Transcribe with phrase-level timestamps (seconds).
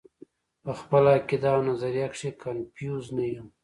[0.63, 3.45] پۀ خپله عقيده او نظريه کښې کنفيوز نۀ يم-